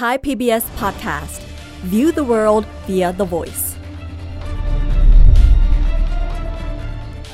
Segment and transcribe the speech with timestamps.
[0.00, 1.40] Thai PBS Podcast
[1.92, 3.64] View the world via the voice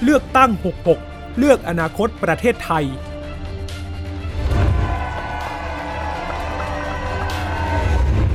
[0.02, 0.50] เลือกตั้ง
[0.94, 2.84] 66 เลือกอนาคตประเทศไทย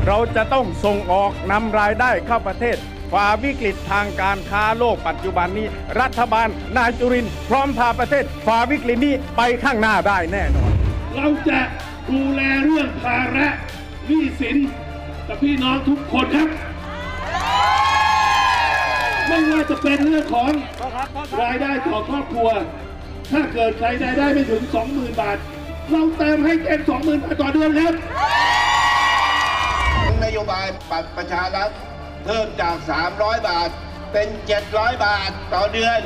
[0.08, 2.78] เราจะต้องส่งออกนำรายได้เข้าประเทศ
[3.14, 5.68] ฝ่าวิกฤตทางการค้าโลกปัจจุบันนี้
[6.00, 6.48] รัฐบาล
[6.78, 10.72] นายจุรินทร์พร้อมพาประเทศฝ่าวิกฤตนี้ไปข้างหน้าได้แน่นอน
[11.16, 11.60] เราจะ
[12.10, 13.48] ดูแลเรื่องภาระ
[14.08, 14.58] หนี้สิน
[15.28, 16.50] กับพี่น้องทุกคนครับ
[19.28, 20.52] ไม่ว่าจะเป็นเรื่องของ
[21.42, 22.50] รายได้ต่อครอบครัว
[23.32, 25.38] ถ้าเกิดใครรายได้ไม่ถึง 20,000 บาท
[25.92, 27.94] เราเติมให้เต็ม20,000 บาทต่อเดือนครับ
[30.24, 31.70] นโยบายปัดประชารัฐ
[32.24, 32.78] เพิ่มจาก
[33.12, 33.70] 300 บาท
[34.14, 34.28] เป็น
[34.68, 36.02] 700 บาทต่อเดือน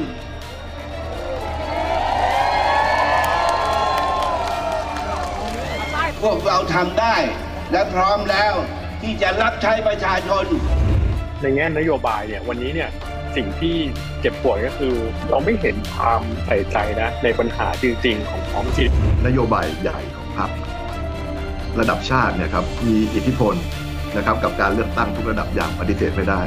[6.22, 7.16] พวกเราทำได้
[7.72, 8.54] และพร้อมแล้ว
[9.02, 10.46] ที่จะรับใช้ประชาชน
[11.42, 12.90] ในแง่นโยบายเนี่ยวันนี้เนี่ย
[13.36, 13.76] สิ่งที่
[14.22, 14.96] เจ็บปวดก็คือ
[15.30, 18.92] เราไม่เห็นความใส่ใจนะในปัญหาจริงๆ ของท้องถิ่น
[19.28, 20.50] นโยบายใหญ่ของพรรค
[21.80, 23.56] ระดับชาติเนี่ยครับมีอิทธิพล
[24.18, 26.42] นะครับกับการเลือกตั้งทุกระดับอย่างปฏิเสธไม่ได้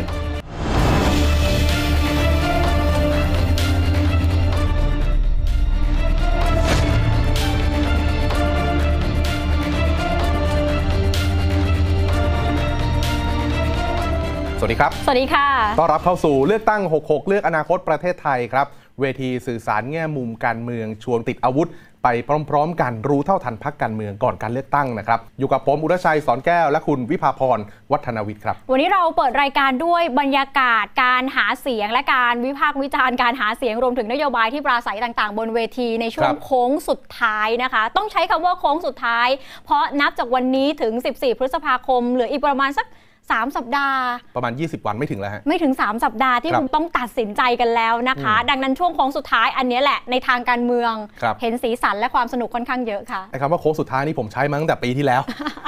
[14.63, 15.47] สวัสดีครับ สวัสดีค่ะ
[15.79, 18.67] ต้อนรับเข้าสู่เลือกตั้ง 66 เลือกอนาคตประเทศไทยครับ
[19.01, 21.69] เวทีสื่อสารแง่มุมการเมืองชวนติดอาวุธ
[22.05, 22.09] ไป
[22.51, 27.59] พร้อม ๆ กันรู้เท่าทันพักการเมืองก่อนการเลือกตั้งนะครับ อยู่กับผมอุรชัยสอนแก้วและคุณวิภาพร
[27.93, 39.29] วัฒนวิทย์ครับ วันนี้เราเปิดรายการด้วยบรรยากาศการหาเสียงและการวิพากษ์วิจารณ์การหาเสียงรวมถึงนโยบายที่ปราศัยต่าง ๆ บนเวทีในช่วงครับโค้งสุดท้ายนะคะ ต้องใช้คำว่าโค้งสุดท้าย
[39.65, 42.87] เพราะนับจากวันนี้ถึง 14 พฤษภาคมเหลืออีกประมาณสัก
[43.31, 43.99] 3 สัปดาห์
[44.37, 50.93] ประมาณ 20 วันไม่ถึงแล้วฮะไม่ถึง 3 สัปดาห์ที่ครับคุณต้องตัดสินใจกันแล้วนะคะอืมดังนั้นช่วงโค้งสุดท้ายอันนี้แหละในทางการเมือง
[51.23, 55.23] ครับเห็นสีสันและความสนุกค่อนข้างเยอะค่ะไอ้คำว่าโค้งสุดท้ายนี่ผมใช้มาตั้งแต่ปีที่แล้ว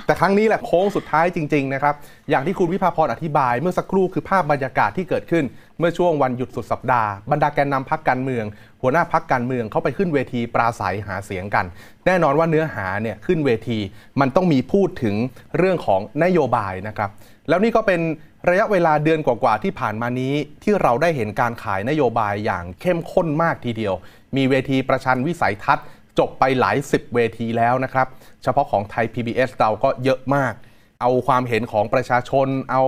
[0.06, 1.94] แต่ครั้งนี้แหละโค้งสุดท้ายจริงๆนะครับ
[2.30, 5.44] อย่างที่คุณวิภาพรอธิบายเมื่อสักครู่คือภาพบรรยากาศที่เกิดขึ้น
[5.78, 8.44] เมื่อช่วงวันหยุดสุดสัปดาห์บรรดาแกนนำพักการเมือง
[8.82, 11.64] หัวหน้าพักการเมืองเขาไปขึ้นเวทีปราศัยหาเสียงกัน
[12.06, 13.78] แน่นอนว่าเนื้อหาเนี่ยขึ้นเวที
[14.20, 15.14] มันต้องมีพูดถึง
[15.58, 17.10] เรื่องของนโยบายนะครับ
[17.48, 18.00] แล้วนี่ก็เป็น
[18.48, 23.94] ระยะเวลาเดือนกว่า ๆ ที่ผ่านมานี้ ที่เราได้เห็นการขายนโยบายอย่างเข้มข้นมากทีเดียว
[24.36, 25.86] มีเวทีประชันวิสัยทัศน์
[26.18, 28.06] จบไปหลายสิบเวทีแล้วนะครับ
[28.42, 30.52] เฉพาะของไทย PBS เราก็เยอะมาก
[31.00, 32.82] เอาความเห็นของประชาชน เอา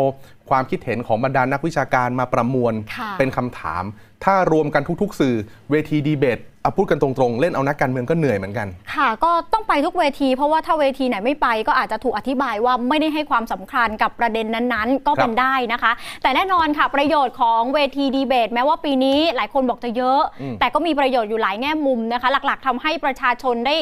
[0.50, 3.84] ความคิดเห็นของบรรดานักวิชาการมาประมวลค่ะเป็นคำถาม
[4.24, 5.36] ถ้ารวมกันทุกๆ สื่อ
[5.70, 23.76] เวทีดีเบต เอาพูดกันตรงๆ เล่นเอานักการเมืองก็เหนื่อยเหมือนกัน ค่ะ ก็ต้องไปทุกเวที เพราะว่าถ้าเวทีไหนไม่ไปก็อาจจะถูกอธิบายว่าไม่ได้ให้ความสำคัญกับประเด็นนั้นๆ ก็เป็นได้นะคะ แต่แน่นอนค่ะประโยชน์ของเวทีดีเบต แม้ว่าปีนี้หลายคนบอกจะเยอะอืมแต่ก็มีประโยชน์อยู่หลายแง่มุมนะคะ หลักๆทำให้ประชาชนได้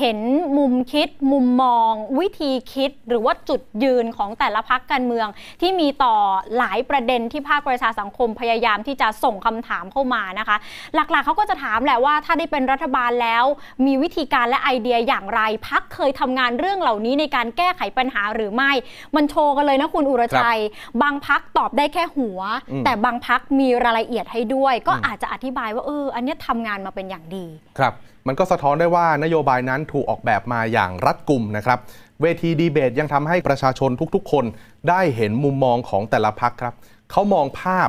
[0.00, 0.20] เห็น
[0.58, 5.26] มุมคิด มุมมอง วิธีคิด หรือว่าจุดยืนของแต่ละพักการเมือง
[5.60, 6.14] ที่มีต่อ
[6.58, 10.56] หลายประเด็นที่ภาคประชาสังคมพยายามที่จะส่งคำถามเข้ามานะคะ
[10.94, 13.44] หลักๆเขาก็จะถามแหละว่าถ้าได้เป็นรัฐบาลแล้ว
[13.86, 18.72] มีวิธีการและไอเดียอย่างไรพักเคยทำงานเรื่องเหล่านี้ในการแก้ไขปัญหาหรือไม่
[19.16, 20.60] มันโชว์กันเลยนะคุณอุรชัย
[21.02, 22.40] บางพักตอบได้แค่หัว
[22.70, 27.46] อืมแต่บางพักมีรายละเอียดให้ด้วย ก็อืมอาจจะอธิบายว่าเอออันเนี้ยทำงานมาเป็นอย่างดี
[27.78, 27.92] ครับ
[28.26, 31.78] มันก็สะท้อนได้ว่านโยบายนั้นถูกออกแบบมาอย่างรัดกุมนะครับ
[32.20, 34.44] เวทีดีเบตยังทำให้ประชาชนทุกๆ คน
[34.88, 36.74] ได้เห็นมุมมองของแต่ละพักครับ
[37.10, 37.88] เขามองภาพ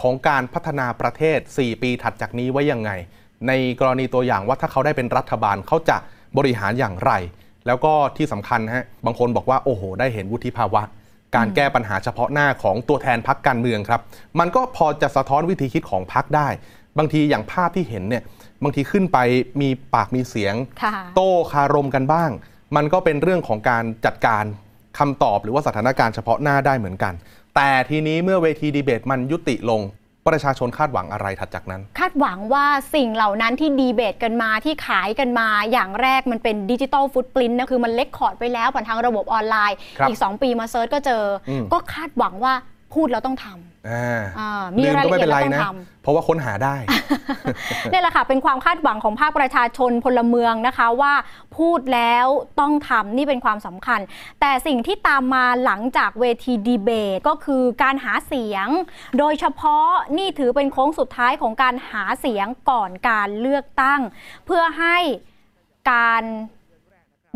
[0.00, 2.90] ของการพัฒนาประเทศ 4 ปีถัดจากนี้ไว้ยังไง
[3.48, 5.96] ในกรณีตัวอย่างว่าถ้าเขาได้เป็นรัฐบาลเขาจะ
[6.38, 7.12] บริหารอย่างไร
[7.66, 10.82] แล้วก็ที่สำคัญฮะบางคนบอกว่าโอ้โห ได้เห็นวุฒิภาวะ
[11.36, 14.00] การแก้ปัญหาเฉพาะหน้าของตัวแทนพักการเมืองครับ
[14.38, 16.48] มันก็พอจะสะท้อนวิธีคิดของพักได้
[16.98, 18.22] บางทีอย่างภาพที่เห็นเนี่ย
[18.62, 19.18] บางทีขึ้นไป
[19.60, 22.30] มีปากมีเสียงค่ะโต้คารมกันบ้าง
[22.76, 24.44] มันก็เป็นเรื่องของการจัดการ
[24.98, 27.14] คำตอบหรือว่าสถานการณ์เฉพาะหน้าได้เหมือนกัน
[27.56, 29.80] แต่ทีนี้เมื่อเวทีดีเบตมันยุติลง
[30.28, 42.54] ประชาชนคาดหวังอะไรถัดจากนั้น คาดหวังว่าสิ่งเหล่านั้นที่ดีเบตกันมาที่ขายกันมา อย่างแรกมันเป็นดิจิ t a ลฟุตปรินต์นะคือมัน record ไปแล้วผ่านทางระบบออนไลน์ครับอีก 2 ปีมา search ก็เจออืมก็คาดหวังว่า
[42.94, 43.69] พูดแล้วต้องทำอ่าอ่ามี
[44.82, 46.74] ลืมรายก็ละไม่เอียเป็ดนไรแล้วต้อนะงทำเพราะว่าค้นหาได้
[47.92, 51.14] นี่แหละค่ะ เป็นความคาดหวังของภาคประชาชนพลเมืองนะคะว่า
[51.58, 52.26] พูดแล้ว
[52.60, 54.00] ต้องทำนี่เป็นความสำคัญ
[54.40, 58.68] แต่สิ่งที่ตามมาหลังจากเวทีดีเบต ก็คือการหาเสียง
[59.18, 59.86] โดยเฉพาะ
[60.18, 64.00] นี่ถือเป็นโค้งสุดท้ายของการหาเสียงก่อนการเลือกตั้ง
[64.46, 64.98] เพื่อให้
[65.92, 66.24] การ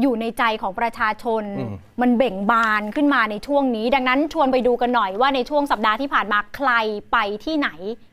[0.00, 6.70] อยู่ในใจของประชาชนอืมมันเบ่งบานขึ้นมาในช่วงนี้ ดังนั้นชวนไปดูกันหน่อยว่าในช่วงสัปดาห์ที่ผ่านมาใคร
[7.12, 7.68] ไปที่ไหน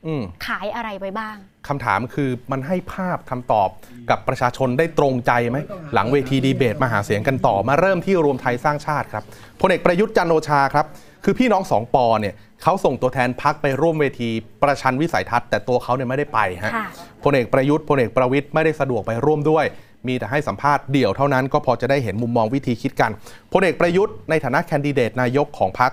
[0.08, 1.36] อืมขายอะไรไปบ้าง
[1.68, 3.70] คำถามคือมันให้ภาพคำตอบ
[4.10, 5.58] กับประชาชนได้ตรงใจไหม
[5.94, 9.24] หลังเวทีดีเบตมาหาเสียงกันต่อมาเริ่มที่รวมไทยสร้างชาติครับ
[9.62, 10.86] พลเอกประยุทธ์จันทร์โอชาครับ
[11.24, 14.30] คือพี่น้องสองปอเนี่ยเขาส่งตัวแทนพักไปร่วมเวที
[14.62, 16.88] ประชันวิสัยทัศน์แต่ตัวเขาเนี่ยไม่ได้ไปฮะค่ะ
[17.24, 19.66] พลเอกประยุทธ์พลเอกประวิทย์ไม่ได้สะดวกไปร่วมด้วย
[20.08, 23.12] มีแต่ให้สัมภาษณ์เดี่ยวเท่านั้นก็พอจะได้เห็นมุมมองวิธีคิดกัน
[23.54, 25.92] พลเอกประยุทธ์ในฐานะแคนดิเดตนายกของพัก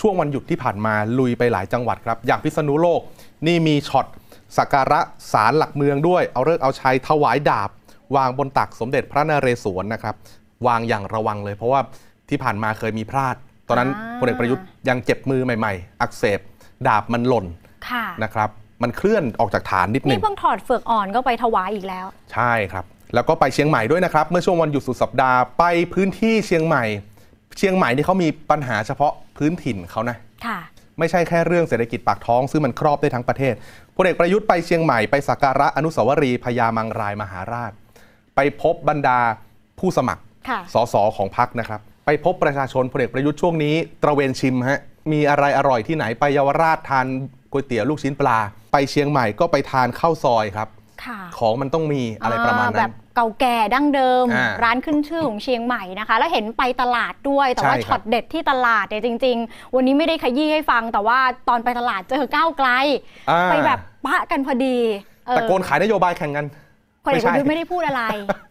[0.00, 3.00] ช่วงวันหยุดที่ผ่านมาลุยไปหลายจังหวัดครับ อย่างพิษณุโลก
[3.46, 4.06] นี่มีช็อต
[4.58, 5.00] สักการะ
[5.32, 7.70] ศาลหลักเมืองด้วย เอาเลิกษ์เอาชัยถวายดาบ
[8.16, 10.14] วางบนตักสมเด็จพระนเรศวรนะครับ
[10.66, 11.80] วางอย่างระวังเลย เพราะว่า
[12.28, 13.36] ที่ผ่านมาเคยมีพลาด
[13.68, 16.40] ตอนนั้นอ่าพลเอกประยุทธ์ยังเจ็บมือใหม่ ๆ อักเสบ
[16.86, 17.46] ดาบมันหล่น
[17.88, 18.50] ค่ะนะครับ
[18.82, 25.64] มันเคลื่อนออกจากฐานนิดหนึนี่งเพิ่งถอดเฟือกอ่อนก็ไปถวายอีกแล้ว ใช่ครับ แล้วก็ไปเชียงใหม่ด้วยนะครับ เมื่อช่วงวันหยุดสุดสัปดาห์ไป
[25.94, 26.84] พื้นที่เชียงใหม่
[27.58, 30.16] เชียงใหม่นี่เขามีปัญหาเฉพาะพื้นถิ่นเขานะ
[30.46, 30.58] ค่ะ
[30.98, 33.54] ไม่ใช่แค่เรื่องเศรษฐกิจปากท้องซึ่งมันครอบได้ทั้งประเทศ
[33.96, 37.72] พลเอกประยุทธ์ไปเชียงใหม่ไปสักการะอนุสาวรีย์พญามังรายมหาราช
[38.36, 39.18] ไปพบบรรดา
[39.78, 44.80] ผู้สมัครค่ะสสของพักนะครับ ไปพบประชาชนพลเอกประยุทธ์ช่วงนี้ ตระเวนชิมฮะ
[45.12, 47.06] มีอะไรอร่อยที่ไหนไปเยาวราชทาน
[47.52, 48.38] ก๋วยเตี๋ยวลูกชิ้นปลา
[48.72, 50.77] ไปเชียงใหม่ก็ไปทานข้าวซอยครับค่ะ
[51.38, 61.18] ของมันต้องมีอะไรประมาณแบนั้นบเก่าแก่ดั้งเดิมอ่าร้านขึ้นชื่อของเชียงใหม่นะคะ แล้วเห็นไปตลาดด้วยแต่ว่าใช่ครับช็อตเด็ดที่ตลาดเนี่ยจริง ๆ วันนี้ไม่ได้ขยี้ให้ฟัง แต่ว่า
[61.48, 62.68] ตอนไปตลาดเจอก้าวไกล
[63.30, 64.78] อ่าไปแบบปะกันพอดี
[65.26, 66.46] เออตะโกนขายนโยบายแข่งกัน
[67.08, 68.02] พลเอกประยุทธ์ไม่ใช่ไม่ได้พูดอะไร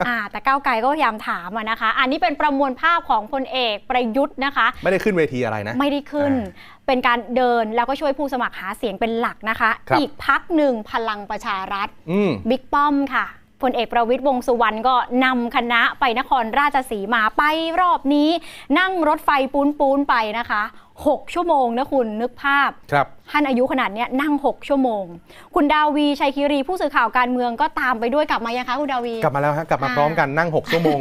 [0.07, 13.25] อ่าแต่ก้าวไกลก็พยายามถามอะนะคะ อันนี้เป็นประมวลภาพของพลเอกประยุทธ์นะคะ ไม่ได้ขึ้นเวทีอะไรนะ ไม่ได้ขึ้นอ่เป็นการเดินแล้วก็ช่วยผู้สมัครหาเสียงเป็นหลักนะคะครับอีกพักหนึ่งพลังประชารัฐอืมบิ๊กป้อมค่ะ
[13.63, 14.95] พลเอกประวิตยวงษ์สุวรรณก็
[15.25, 17.43] นำคณะไปนครราชสีมาไป
[17.81, 18.29] รอบนี้
[18.79, 20.63] นั่งรถไฟปูนปูนๆไปนะคะ
[21.05, 25.03] 6 ชั่วโมงนะคุณนึกภาพครับท่านอายุขนาดเนี้ยนั่ง 6 ชั่วโมง
[25.55, 30.99] คุณดาวีชัยคิรีผู้สื่อข่าวการเมืองก็ตามไปด้วยกลับมายังคะคุณดาวี กลับมาแล้วฮะกลับมาพร้อมกันนั่ง 6 ชั่วโมง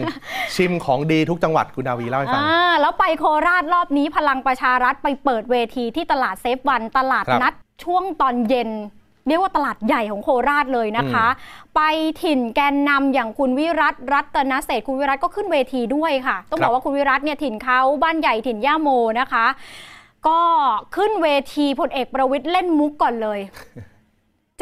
[0.57, 7.55] ชิมของดีทุกจังหวัดคุณดาวีเล่าให้ฟังอ่าแล้วไปโคราชรอบนี้พลังประชารัฐไปเปิดเวทีที่ตลาดเซฟวันตลาดครับนัด
[7.85, 8.71] ช่วงตอนเย็น
[9.28, 11.26] เรียกว่าตลาดใหญ่ของโคราชเลยนะคะ
[11.76, 11.81] ไป
[12.23, 18.88] ถิ่นแกนนำอย่างคุณวิรัตรัตนเศรษฐ์คุณวิรัตก็ขึ้นเวทีด้วยค่ะ ต้องครับบอกว่าคุณวิรัตเนี่ยถิ่นเขาบ้านใหญ่ถิ่นย่าโม
[19.20, 19.46] นะคะ
[20.28, 20.40] ก็
[20.96, 23.40] ขึ้นเวทีพลเอกประวิตยเล่นมุกก่อนเลย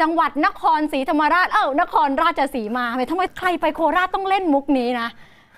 [0.01, 5.07] จังหวัดนครศรีธรรมราชเอ้านครราชสีมาทำไมใครไปโคราชต้องเล่นมุกนี้นะ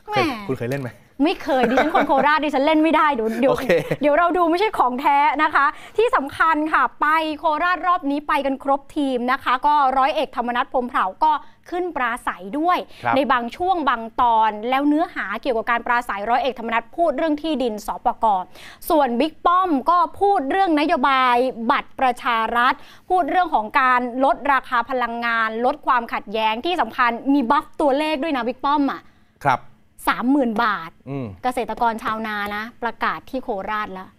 [0.10, 0.90] แหเคยมคุณเคยเล่นไหม
[1.24, 3.68] ไม่เคยดิฉันคนโคราชดิฉันเล่นไม่ได้เดี๋ยวเดี๋ยวโอเค
[4.02, 5.66] เดี๋ยวเราดูไม่ใช่ของแท้นะคะ
[5.98, 7.08] ที่สำคัญค่ะ ไป
[7.40, 11.32] โคราชรอบนี้ไปกันครบทีมนะคะ ก็ร้อยเอกธรรมนัฐพรหมเผ่าก็
[11.70, 18.26] ขึ้นปราศัยด้วย ครับ ในบางช่วงบางตอน แล้วเนื้อหาเกี่ยวกับการปราศัยร้อยเอกธรรมนัฐพูดเรื่องที่ดินสปก
[18.90, 21.36] ส่วนบิ๊กป้อมก็พูดเรื่องนโยบาย
[21.72, 22.74] บัตรประชารัฐ
[23.10, 29.02] พูดเรื่องของการลดราคาพลังงาน ลดความขัดแย้งที่สำคัญมีบัฟตัวเลขด้วยนะบิ๊กป้อมอะ
[29.46, 29.60] ครับ
[30.10, 34.10] สามหมื่นบาท อืมเกษตรกรชาวนานะ ประกาศที่โคราชแล้ว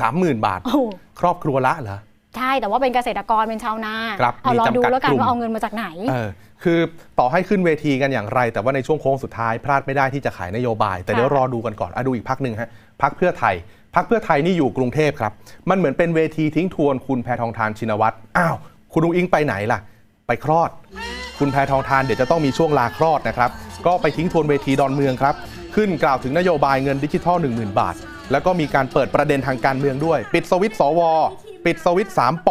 [0.00, 0.82] สามหมื่นบาท โอ้
[1.20, 1.98] ครอบครัวละเหรอ
[2.36, 6.28] ใช่แต่ว่าเป็นเกษตรกรเป็นชาวนาครับเอามีรอดูจำกัดแล้วกันกลุ่ม ว่าเอาเงินมาจากไหน เออ
[6.62, 6.78] คือ
[7.18, 12.70] ต่อให้ขึ้นเวทีกันอย่างไร แต่ว่าในช่วงโค้งสุดท้ายพลาดไม่ได้ที่จะขายนโยบาย แต่ค่ะเดี๋ยวรอดูกันก่อนอะดูอีกพักหนึ่งฮะ
[13.02, 13.54] พักเพื่อไทย
[13.94, 15.32] พักเพื่อไทยนี่อยู่กรุงเทพครับ
[15.70, 18.56] มันเหมือนเป็นเวทีทิ้งทวนคุณแพทองทานชินวัตรอ้าว
[18.92, 19.80] คุณอุ้งอิงไปไหนล่ะ
[20.26, 20.70] ไปคลอด
[21.40, 23.50] คุณแพทองทานเดี๋ยวจะต้องมีช่วงลาคลอดนะครับ
[23.86, 25.34] ก็ไปทิ้งทวนเวทีดอนเมืองครับ
[25.74, 27.94] ขึ้นกล่าวถึงนโยบายเงินดิจิทัล 10,000 บาท
[28.32, 31.00] แล้วก็มีการเปิดประเด็นทางการเมืองด้วย ปิดสวิตช์สว
[31.66, 32.50] ปิดสวิตช์3ป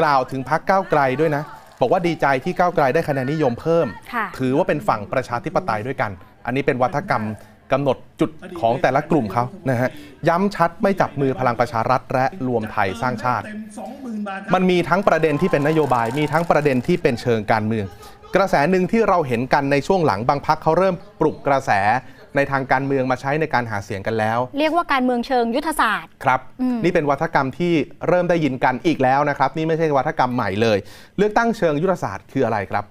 [0.00, 1.42] กล่าวถึงพักก้าวไกลด้วยนะ
[1.80, 6.10] บอกว่าดีใจที่ก้าวไกลได้คะแนนนิยมเพิ่มค่ะถือว่าเป็นฝั่งประชาธิปไตยด้วยกัน
[6.46, 7.24] อันนี้เป็นวัฒกรรม
[7.72, 9.88] กำหนดจุดของแต่ละกลุ่มเขานะฮะ
[10.28, 13.44] ย้ำชัดไม่จับมือพลังประชารัฐ และรวมไทยสร้างชาติ
[14.54, 17.86] มันมีทั้งประเด็นที่เป็นนโยบายมีทั้งประเด็นที่เป็นเชิงการเมือง
[18.36, 21.70] กระแสหนึ่งที่เราเห็นกันในช่วงหลังบางพักเขาเริ่มปลุกกระแส
[22.36, 27.72] ในทางการเมืองมาใช้ในการหาเสียงกันแล้ว เรียกว่าการเมืองเชิงยุทธศาสตร์ครับอืมนี่เป็นวัฒกรรมที่
[28.08, 30.78] เริ่มได้ยินกันอีกแล้วนะครับ นี่ไม่ใช่วัฒกรรมใหม่เลย
[31.18, 32.84] เลือกตั้งเชิงยุทธศาสตร์คืออะไรครับ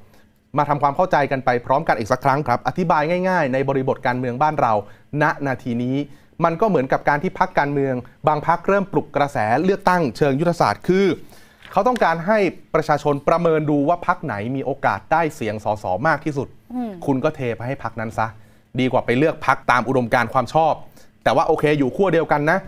[0.57, 4.73] มาทำความเข้าใจกันไปพร้อมกันอีกสักครั้งครับ อธิบายง่ายๆ ในบริบทการเมืองบ้านเรา
[5.21, 5.95] ณนาทีนี้
[6.43, 7.95] มันก็เหมือนกับการที่พักการเมือง
[8.27, 11.05] บางพักเริ่มปลุกกระแสเลือกตั้งเชิงยุทธศาสตร์คือ
[11.71, 12.39] เขาต้องการให้
[12.75, 18.27] ประชาชนประเมินดูว่าพักไหนมีโอกาสได้เสียงสสมากที่สุดอืมคุณก็เทไปให้พักนั้นซะ
[18.79, 20.73] ดีกว่าไปเลือกพักตามอุดมการณ์ความชอบ
[21.23, 22.59] แต่ว่าโอเคอยู่ขั้วเดียวกันนะ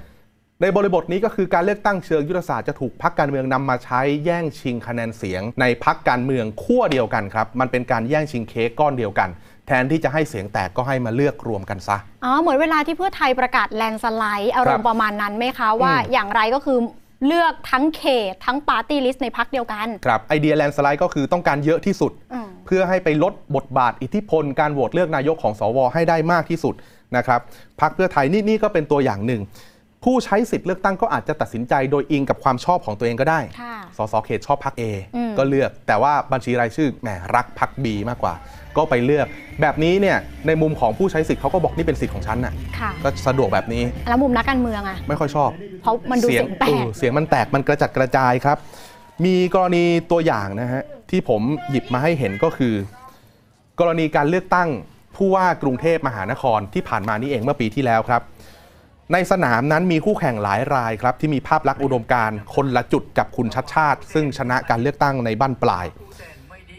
[0.64, 9.30] ในบริบทนี้ก็คือการเลือกตั้งเชิงยุทธศาสตร์จะถูกพักการเมืองนำมาใช้แย่งชิงคะแนนเสียง ในพักการเมืองขั้วเดียวกันครับ มันเป็นการแย่งชิงเค้กก้อนเดียวกัน
[9.68, 16.80] แทนที่จะให้เสียงแตกก็ให้มาเลือกรวมกันซะ อ๋อ เหมือนเวลาที่เพื่อไทยประกาศ landslide อารมณ์ประมาณนั้นไหมคะว่าอืมอย่างไรก็คือ
[17.28, 26.76] เลือกทั้งเขตทั้ง party list ในพรรคเดียวกัน ครับ ไอเดีย landslide ก็คือต้องการเยอะที่สุดอืมเพื่อให้ไปลดบทบาทอิทธิพล การโหวตเลือกนายกของสวให้ได้มากที่สุด
[27.18, 27.40] นะครับ
[27.82, 29.42] พรรคเพื่อไทยนี่นี่ก็เป็นตัวอย่างหนึ่ง
[30.04, 34.84] ผู้ใช้สิทธิ์เลือกตั้งก็อาจจะตัดสินใจโดยอิงกับความชอบของตัวเองก็ได้ค่ะสสเขตชอบพัก A
[35.16, 38.34] อืมก็เลือก แต่ว่าบัญชีรายชื่อแหมรักพัก B มากกว่า
[38.78, 39.28] ก็ไปเลือก
[39.62, 40.18] แบบนี้เนี่ย
[40.48, 45.50] ในมุมของผู้ใช้สิทธิ์เขาก็บอกนี่เป็นสิทธิ์ของฉันน่ะค่ะก็สะดวกแบบนี้ แล้วมุมนักการเมืองอะไม่ค่อยชอบ
[45.82, 48.58] เพราะมันดูเสียงแตเอกอเสียงมันแตกมันกระจัดกระจายครับ
[49.26, 52.74] มีกรณีตัวอย่างนะฮะที่ผมหยิบมาให้เห็นก็คือ
[53.80, 54.70] กรณีการเลือกตั้ง
[55.16, 58.22] ผู้ว่ากรุงเทพมหานครที่ผ่านมานี่เองเมื่อปีที่แล้วครับ
[59.14, 65.86] ในสนามนั้นมีคู่แข่งหลายรายครับที่มีภาพลักษณ์อุดมการณ์คนละจุดกับคุณชัดชาติ ซึ่งชนะการเลือกตั้งในบ้านปลาย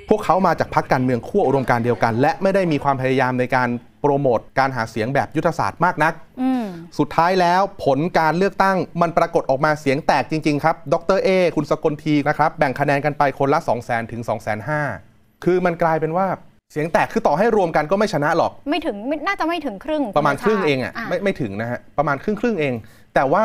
[0.08, 3.68] พวกเขามาจากพรรคการเมืองขั้วอุดมการณ์เดียวกัน และไม่ได้มีความพยายามในการ
[4.00, 6.12] โปรโมทการหาเสียงแบบยุทธศาสตร์มากนัก
[6.42, 6.64] อืม
[6.98, 14.88] สุดท้ายแล้วผลการเลือกตั้งมันปรากฏออกมาเสียงแตกจริง ๆ ครับ ดรเอคุณสกลทีนะครับ แบ่งคะแนนกันไปคนละ 2 0 0 0 0 0 ถึง 2 5 0 0
[15.06, 16.26] 0คือมันกลายเป็นว่า
[16.72, 22.74] เสียงแตกคือต่อให้รวมกันก็ไม่ชนะหรอก ไม่ถึงไม่น่าจะไม่ถึงครึ่งประมาณครึ่งณชติเองอะไม่ไม่ถึงนะฮะประมาณครึ่งครึ่งเอง
[23.14, 23.44] แต่ว่า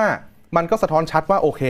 [0.56, 1.62] มันก็สะท้อนชัดว่าโอเค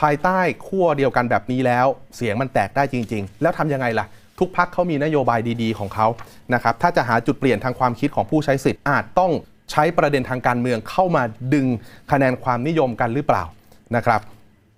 [0.00, 4.06] ภายใต้ขั้วเดียวกันแบบนี้แล้ว เสียงมันแตกได้จริง ๆ แล้วทำยังไงล่ะ
[4.38, 6.06] ทุกพักเขามีนโยบายดี ๆ ของเขา
[6.54, 9.32] นะครับถ้าจะหาจุดเปลี่ยนทางความคิดของผู้ใช้สิทธิ์อาจต้อง
[9.70, 11.22] ใช้ประเด็นทางการเมืองเข้ามา
[11.54, 11.66] ดึง
[12.10, 13.44] คะแนนความนิยมกันหรือเปล่า
[13.96, 14.20] นะครับ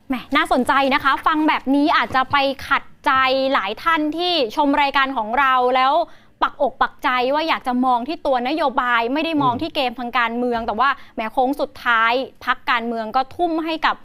[0.09, 2.37] แหมน่าสนใจนะคะ ฟังแบบนี้อาจจะไป
[2.69, 3.12] ขัดใจ
[3.55, 5.93] หลายท่านที่ชมรายการของเราแล้ว
[6.43, 12.12] ปักอกปักใจว่าอยากจะมองที่ตัวนโยบายไม่ได้มองที่เกมทางการเมือง แต่ว่าแหมโค้งสุดท้าย
[12.45, 13.97] พักการเมืองก็ทุ่มให้กับ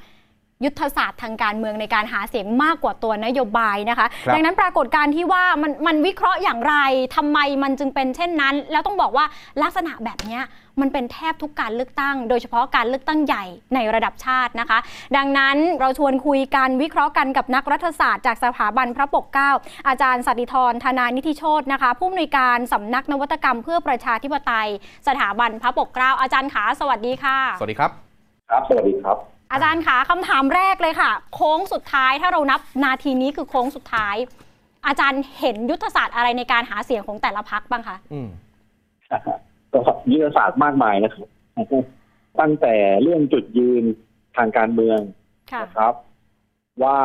[0.65, 6.75] ยุทธศาสตร์ทางการเมืองในการหาเสียงมากกว่าตัวนโยบายนะคะครับดังนั้นปรากฏการณ์ที่ว่ามันมันวิเคราะห์อย่างไร
[7.15, 9.25] ทำไมมันจึงเป็นเช่นนั้น แล้วต้องบอกว่า
[9.61, 10.43] ลักษณะแบบเนี้ย
[10.81, 13.43] มันเป็นแทบทุกการเลือกตั้ง โดยเฉพาะการเลือกตั้งใหญ่
[13.75, 14.77] ในระดับชาตินะคะ
[15.17, 19.51] ดังนั้นเราชวนคุยกันวิเคราะห์กันกับนักรัฐศาสตร์จากสถาบันพระปกเกล้า
[19.87, 24.69] อาจารย์สัตติธรธนานิธิโชตนะคะ ผู้อำนวยการสำนักนวัตกรรมเพื่อประชาธิปไตย
[25.07, 27.91] สถาบันพระปกเกล้าอาจารย์ขาสวัสดีค่ะ สวัสดีครับ
[28.49, 34.15] ครับสวัสดีครับ อาจารย์ขาคำถามแรกเลยค่ะ โค้งสุดท้ายถ้าเรานับนาทีนี้คือโค้งสุดท้าย
[34.87, 38.29] อาจารย์เห็นยุทธศาสตร์อะไรในการหาเสียงของแต่ละพักบ้างคะอืม
[39.73, 39.79] ก็
[40.11, 41.27] ยุทธศาสตร์มากมายนะครับ
[42.39, 43.83] ตั้งแต่เรื่องจุดยืน
[44.37, 44.99] ทางการเมือง
[45.51, 45.93] ค่ะนะครับ
[46.83, 46.97] ว่า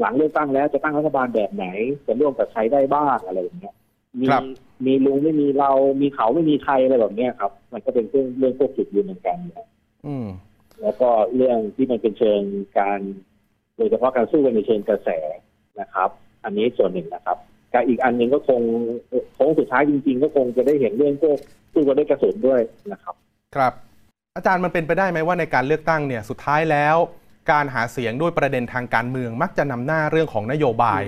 [0.00, 1.66] หลังเลือกตั้งแล้วจะตั้งรัฐบาลแบบไหน
[2.06, 3.74] จะร่วมกับใครได้บ้างอะไรอย่างเงี้ย
[4.20, 4.42] มีครับ
[4.86, 5.70] มีลุงไม่มีเรา
[6.00, 9.64] มีเขาไม่มีใครอะไรแบบเนี้ยครับ มันก็เป็นเรื่องเรื่องพวกจุดยืนทางการเมือง
[10.06, 10.26] อืม
[10.82, 12.40] แล้วก็เรื่องที่มันเป็นเชิง
[12.78, 13.00] การ
[13.76, 15.08] โดยเฉพาะการสู้กันในเชิงกระแส
[15.80, 16.10] นะครับ
[16.44, 17.38] อันนี้ส่วนหนึ่งนะครับ
[17.72, 18.60] กับอีกอันหนึ่งก็คง
[19.34, 21.38] โค้งสุดท้ายจริง ๆ ก็คงจะได้เห็นเรื่องพวก
[21.72, 22.60] สู้กันด้วยกระสุนด้วย
[22.92, 23.14] นะครับ
[23.56, 23.72] ครับ
[24.36, 26.96] อาจารย์มันเป็นไปได้ไหมว่าในการเลือกตั้งเนี่ยสุดท้ายแล้ว
[27.50, 31.02] การหาเสียงด้วยประเด็นทางการเมืองมักจะนำหน้าเรื่องของนโยบาย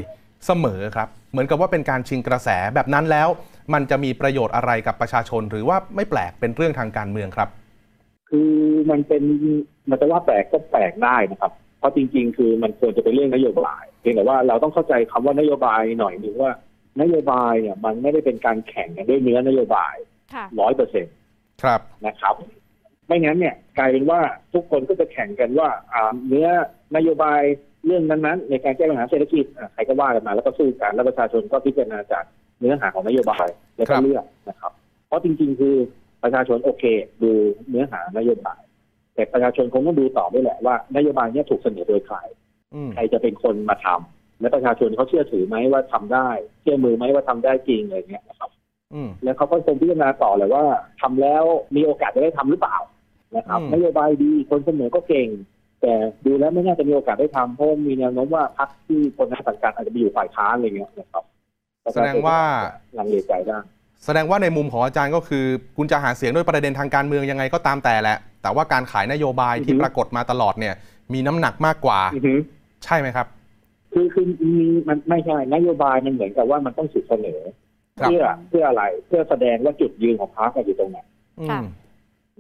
[0.46, 3.28] เสมอครับ เหมือนกับว่าเป็นการชิงกระแสแบบนั้นแล้ว
[3.72, 7.48] มันจะมีประโยชน์อะไรกับประชาชน หรือว่าไม่แปลกเป็นเรื่องทางการเมืองครับ
[8.28, 8.52] คือ
[8.90, 9.22] มันเป็น
[9.90, 16.52] มันจะว่าแปลกก็แปลกได้นะครับ เพราะจริง ๆ คือมันควรจะเป็นเรื่องนโยบายเพียงแต่ว่าเราต้องเข้าใจคำว่านโยบายหน่อยหนึ่งว่า
[17.00, 19.94] นโยบายเนี่ยมันไม่ได้เป็นการแข่งกันด้วยเนื้อนโยบาย
[20.34, 21.14] ค่ะร้อยเปอร์เซ็นต์
[21.62, 22.34] ครับนะครับ
[23.06, 24.20] ไม่งั้นเนี่ยกลายเป็นว่า
[24.54, 26.48] ทุกคนก็จะแข่งกันว่าอ่าเนื้อ
[26.96, 27.40] นโยบาย
[27.86, 32.24] เรื่องนั้นๆ ในการแก้ปัญหาเศรษฐกิจอะใครก็ว่ากันมา แล้วก็สู้กันแล้วประชาชนก็พิจารณาจาก
[32.60, 34.72] เนื้อหาของนโยบายแล้วครัก็บเลือกนะครับ
[35.06, 35.76] เพราะจริง ๆ คือ
[36.22, 36.84] ประชาชนโอเค
[37.22, 37.30] ดู
[37.68, 38.60] เนื้อหานโยบาย
[39.14, 42.16] แต่ประชาชนคงต้องดูต่อด้วยแหละว่านโยบายเนี้ถูกเสนอโดยใคร
[42.74, 46.28] อืมใครจะเป็นคนมาทำและประชาชนเขาเชื่อถือไหมว่าทำได้
[46.60, 48.50] เชื่อมือไหมว่าทำได้จริงอะไรเงี้ยนะครับ
[48.94, 50.64] อืมแล้วเขาก็คงพิจารณาต่อเลยว่า
[51.00, 51.44] ทำแล้ว
[51.76, 52.76] มีโอกาสจะได้ทำหรือเปล่า
[53.36, 55.28] นะครับอืมนโยบายดีคนเสนอก็เก่ง
[55.82, 55.94] แต่
[56.26, 61.24] ดูแล้วไม่น่าจะมีโอกาสได้ทำเพราะมีแนวโน้มว่าพรรคที่คนในสังกัดอาจจะไปอยู่ฝ่ายค้านอะไรเงี้ยนะครับ
[61.94, 62.40] แสดงว่า
[62.98, 63.58] ลังเลใจได้
[64.04, 65.44] แสดงว่าในมุมของอาจารย์ก็คือ
[65.76, 70.74] คุณจะหาเสียงด้วยประเด็นทางการเมืองยังไงก็ตามแต่แหละ แต่ว่าการขายนโยบายที่อือฮึปรากฏมาตลอดเนี่ย
[71.12, 72.34] มีน้ำหนักมากกว่าอือฮึ
[72.84, 73.26] ใช่ไหมครับ
[73.92, 74.54] คือคือมี
[74.88, 77.40] มันไม่ใช่นโยบายมันเหมือนกับว่ามันต้องสุดเสนอ
[78.00, 80.98] ครับเพื่อเพื่ออะไรเพื่อแสดงว่าจุดยืนของพรรคอยู่ตรงไหน
[81.40, 81.64] อืค่ะม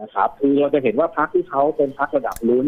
[0.00, 2.66] นะครับคือเราจะเห็นว่าพรรคที่เขาเป็นพรรคระดับลุ้น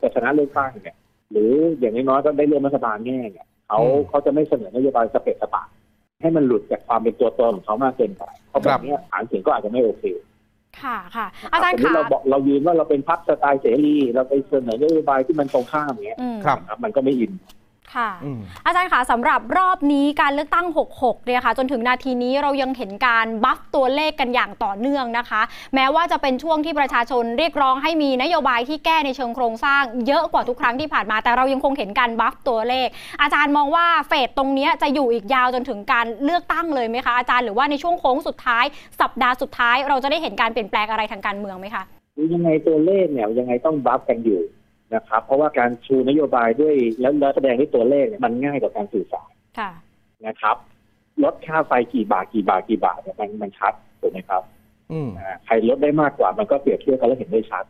[0.00, 0.96] จะชนะเลือกตั้งเนี่ย
[1.32, 5.62] หรืออย่างน้อยๆก็ได้เลือกรัฐบาลแน่เนี่ยเขาอืมเขาจะไม่เสนอนโยบายสเปะสปะ
[6.24, 10.04] ให้มันหลุดจากความเป็นตัวตนของเขามากเกินไปเพราะแบบเนี้ยฐานเสียงก็อาจจะไม่โอเค
[10.82, 17.32] ค่ะค่ะนะคอารับจารย์สมมขาติเราบอกเรายืนว่าเราเป็นพรรคสไตล์เสรี เราไปเสนอนโยบายที่มันตรงข้ามอย่างเงี้ยอืมครับนะครับมันก็ไม่อิน
[17.96, 25.42] ค่ะอืมอาจารย์คะสำหรับรอบนี้การเลือกตั้ง 66 เนี่ยค่ะ จนถึงนาทีนี้เรายังเห็นการบัฟตัวเลขกันอย่างต่อเนื่องนะคะ
[25.74, 32.88] แม้ว่าจะเป็นช่วงที่ประชาชนเรียกร้องให้มีนโยบายที่แก้ในเชิงโครงสร้าง เยอะกว่าทุกครั้งที่ผ่านมา แต่เรายังคงเห็นการบัฟตัวเลข
[33.22, 38.64] อาจารย์มองว่าเฟสตรงเนี้ยจะอยู่อีกยาวจนถึงการเลือกตั้งเลยไหมคะอาจารย์หรือว่าในช่วงโค้งสุดท้าย
[39.00, 41.84] สัปดาห์สุดท้าย เราจะได้เห็นการเปลี่ยนแปลงอะไรทางการเมืองไหมคะ
[42.34, 44.40] ยังไงตัวเลขเนี่ยยังไงต้องบัฟกันอยู่
[44.94, 49.70] นะครับ เพราะว่าการชูนโยบายด้วยแล้วแล้วแสดงด้วยตัวเลขเนี่ยมันง่ายกว่าการสื่อสารค่ะ
[50.26, 50.56] นะครับ
[51.22, 54.42] ลดค่าไฟกี่บาทกี่บาทกี่บาทเนี่ยมันมันชัดถูกไหมครับ
[54.92, 57.64] อืมอ่าใครลดได้มากกว่ามันก็เปรียบเทียบกันแล้วเห็นได้ชัด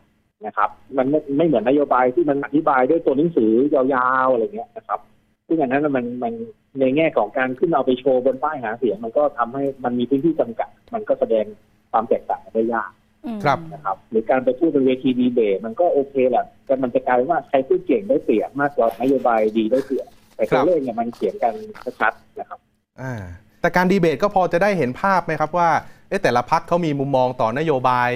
[0.45, 3.83] นะครับ มันไม่ไม่เหมือนนโยบายที่มันอธิบายด้วยตัวหนังสือยา
[4.25, 4.99] วๆอะไรเงี้ยนะครับ
[5.47, 6.33] ซึ่งอันนั้นนะมันมัน
[6.79, 11.45] ในแง่ของการขึ้นเอาไปโชว์บนป้ายหาเสียง มันก็ทำให้มันมีพื้นที่จำกัด มันก็แสดง
[11.91, 13.04] ความแตกต่างกันได้ยากอืม
[13.43, 21.53] ครับนะครับหรือการไปพูดบนเวทีดีเบตมันก็โอเคแหละแต่มันจะกลายเป็นว่าใครพูดเก่งได้เปรียบมากกว่านโยบายดีได้เปรียบแต่ครัตัวบเลขเนี่ยมันเขียนกัน
[21.99, 22.59] ชัดๆนะครับ
[23.01, 23.13] อ่า
[23.61, 25.69] แต่การดีเบตก็พอจะได้เห็นภาพไหมครับว่า
[26.09, 28.09] เอ๊ะแต่ละพักเขามีมุมมองต่อนโยบาย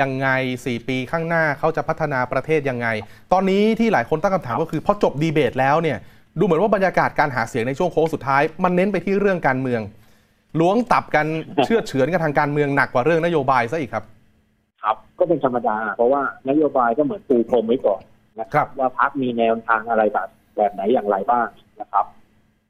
[0.00, 0.28] ยังไง
[0.62, 2.86] 4 ปีข้างหน้าเขาจะพัฒนาประเทศยังไง
[3.32, 5.98] ตอนนี้ที่หลายคนตั้งคำถามก็คือพอจบดีเบตแล้วเนี่ย
[6.38, 9.80] ดูเหมือนว่าบรรยากาศการหาเสียงในช่วงโค้งสุดท้าย มันเน้นไปที่เรื่องการเมือง
[10.60, 11.26] ล้วงตับกัน
[11.64, 14.04] เชื่อดเฉือนกันทางการเมืองหนักกว่าเรื่องนโยบายซะอีกครับ
[14.82, 18.02] ครับ ก็เป็นธรรมดา เพราะว่านโยบายก็เหมือนปูพรมไว้ก่อน
[18.40, 21.48] นะคครัรับบว่าพักมีแนวทางอะไรแบบแบบไหนอย่างไรบ้าง
[21.80, 22.06] นะครับ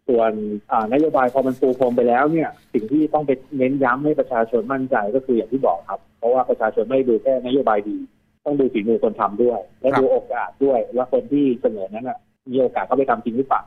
[0.09, 0.33] ส่วน
[0.71, 7.99] อ่านโยบายพอมันปูพรมไปแล้วเนี่ย สิ่งที่ต้องไปเน้นย้ำให้ประชาชนมั่นใจก็คืออย่างที่บอกครับ เพราะว่าประชาชนไม่ได้ดูแค่นโยบายดี
[8.45, 12.19] ต้องดูฝีมือคนทำด้วย และครับดูโอกาสด้วยว่าคนที่เสนอนั้นน่ะ
[12.51, 13.63] มีโอกาสเข้าไปทำจริงหรือเปล่า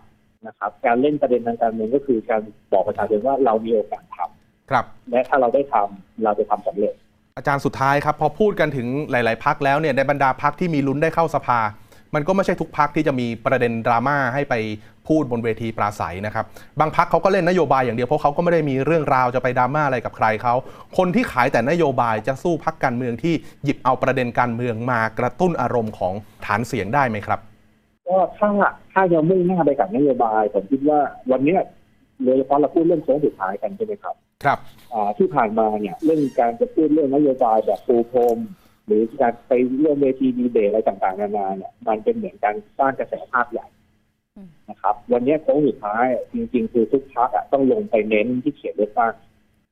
[0.47, 6.93] นะครับ การเล่นประเด็นทางการเมืองก็คือการบอกประชาชนว่าเรามีโอกาสทำครับ และถ้าเราได้ทำเราจะทำสำเร็จ
[7.37, 11.59] อาจารย์สุดท้ายครับพอพูดกันถึงหลาย ๆพักแล้วเนี่ยในบรรดาพักที่มีลุ้นได้เข้าสภา
[12.15, 14.55] มันก็ไม่ใช่ทุกพักที่จะมีประเด็นดราม่าให้ไป
[15.07, 16.45] พูดบนเวทีปราศัยนะครับ
[16.79, 20.53] บางพักเขาก็เล่นนโยบายอย่างเดียวเพราะเขาก็ไม่ได้มีเรื่องราวจะไปดราม่าอะไรกับใครเขา
[20.97, 26.13] คนที่ขายแต่นโยบายจะสู้พักการเมืองที่หยิบเอาประเด็นการเมืองมากระตุ้นอารมณ์ของ
[26.45, 27.39] ฐานเสียงได้ไหมครับ
[28.07, 28.49] ก็ถ้า
[28.93, 30.99] ถ้ายังมุ่งหน้าไปกับนโยบายผมคิดว่า
[31.31, 31.57] วันนี้
[32.23, 34.59] โดยเฉพาะเราพูดเรื่องโค้งสุดท้ายกันใช่ไหมครับ ครับ
[34.93, 38.37] อ่าที่ผ่านมาเนี่ยเรื่องการจะพูดเรื่องนโยบายแบบปูพรม
[38.85, 43.67] หรือการไปเรื่องเวทีดีเบตอะไรต่างๆนานาเนี่ยมันเป็นเหมือนการสร้างกระแสภาพใหญ่
[44.35, 49.13] อืมนะครับ วันเนี้ยโค้งสุดท้ายจริง ๆ คือทุกพรรคอะต้องลงไปเน้นที่เขียนเลือกตั้ง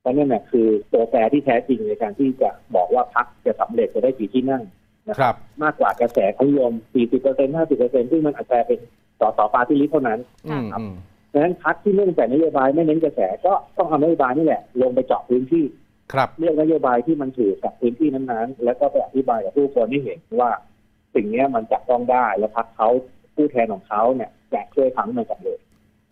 [0.02, 4.64] เพราะนั่นแหละคือตัวแปรที่แท้จริงในการที่จะบอกว่าพรรคจะสำเร็จจะได้กี่ที่นั่ง
[5.10, 8.80] นะครับ มากกว่ากระแสทั้งรวม40เปอร์เซ็นต์50เปอร์เซ็นต์ซึ่งมันอาจจะเป็น
[9.20, 10.94] สส party list เท่านั้นอืมอืม
[11.32, 15.66] ดังนั้นพักที่เน้นแต่นโยบายไม่เน้นกระแสก็ต้องเอานโยบายนี่แหละ ลงไปเจาะพื้นที่
[16.14, 20.52] ครับเลือกนโยบายที่มันถือกับพื้นที่นั้นๆ แล้วก็ไปอธิบายกับผู้คนให้เห็นว่า
[21.16, 22.90] สิ่งเนี้ยมันจะต้องได้แล้วพักเขา
[23.36, 25.58] ผู้แทนของเขาเนี่ยจะช่วยทำให้มันสำเร็จ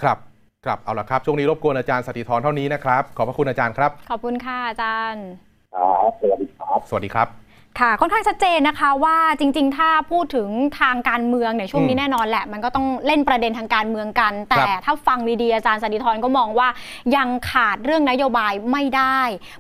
[0.02, 0.18] ครับ
[0.66, 5.26] ครับเอาละครับช่วงนี้รบกวนอาจารย์สติธรเท่านี้นะครับ ขอบพระคุณอาจารย์ครับ ขอบคุณค่ะอาจารย์
[5.76, 7.28] ครับสวัสดีครับ สวัสดีครับ
[7.80, 16.68] ค่ะค่อนข้างชัดเจนนะคะว่าจริง ๆ ถ้าพูดถึงทางการเมืองเนี่ยช่วงนี้อืมแน่นอนแหละ มันก็ต้องเล่นประเด็นทางการเมืองกัน แต่ครับถ้าฟังดีๆอาจารย์สนติธรก็มองว่า
[17.16, 19.20] ยังขาดเรื่องนโยบายไม่ได้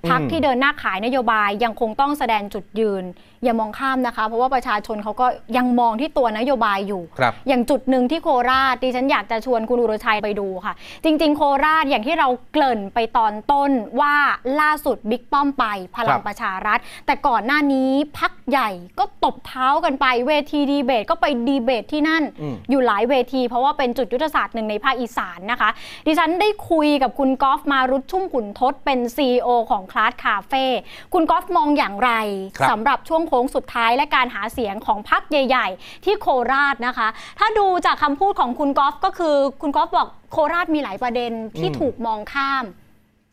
[0.09, 3.03] พักอืมที่เดินหน้าขายนโยบายยังคงต้องแสดงจุดยืน
[3.43, 10.73] อย่ามองข้ามนะคะ เพราะว่าประชาชนเขาก็ยังมองที่ตัวนโยบายอยู่ครับอย่างจุดหนึ่งที่โคราชดิฉันอยากจะชวนคุณอุรชัยไปดูค่ะ
[11.03, 14.15] จริง ๆ โคราชอย่างที่เราเกริ่นไปตอนต้นว่า
[14.59, 25.69] ล่าสุดบิ๊กป้อมไปพลัครังบประชารัฐ แต่ก่อนหน้านี้พักใหญ่ก็ตบเท้ากันไปเวทีดีเบตก็ไปดีเบตที่นั่นอืมอยู่หลายเวที เพราะว่าเป็นจุดยุทธศาสตร์หนึ่งในภาคอีสานนะคะ
[26.07, 30.65] ดิฉันได้คุยกับคุณกอล์ฟมารุตชุ่มขุนทศเป็น CEO ของคลาสคาเฟ่
[31.13, 32.11] คุณกอล์ฟมองอย่างไร
[32.57, 37.07] ครับสำหรับช่วงโค้งสุดท้ายและการหาเสียงของพักใหญ่ ๆ ที่โคราชนะคะ
[37.39, 42.63] ถ้าดูจากคำพูดของคุณกอล์ฟก็คือคุณกอล์ฟบอกโคราชมีหลายประเด็นที่อืมถูกมองข้าม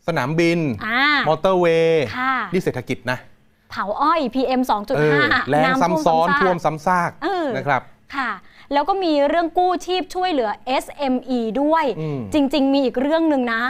[0.07, 3.17] สนามบินอ่ามอเตอร์เวย์ค่ะนี่เศรษฐกิจนะ
[3.71, 7.81] เผาอ้อย PM เออ2.5แรงซ้ำซ้อนท่วมซ้ำซากเออนะครับ
[8.15, 8.31] ค่ะ
[8.73, 10.51] แล้วก็มีเรื่องกู้ชีพช่วยเหลือ
[10.83, 13.63] SME ด้วยอืมจริง ๆ มีอีกเรื่องหนึ่งนะ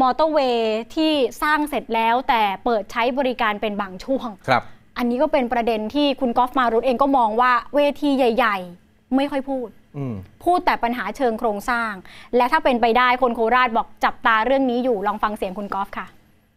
[0.00, 1.12] มอเตอร์เวย์ที่
[1.42, 4.62] สร้างเสร็จแล้วแต่เปิดใช้บริการเป็นบางช่วงครับ
[4.98, 11.92] อันนี้ก็เป็นประเด็นที่คุณกอล์ฟมารุตเองก็มองว่าเวทีใหญ่ ๆ ไม่ค่อยพูดอืมพูดแต่ปัญหาเชิงโครงสร้าง
[12.36, 16.06] และถ้าเป็นไปได้คนโคราชบอกจับตาเรื่องนี้อยู่ลองฟังเสียงคุณกอล์ฟค่ะ